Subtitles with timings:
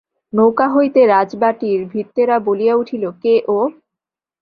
[0.33, 3.59] নৌকা হইতে রাজবাটীর ভৃত্যেরা বলিয়া উঠিল, কে ও?